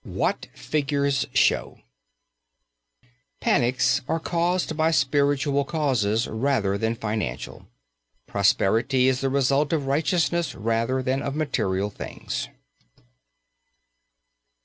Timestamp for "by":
4.75-4.89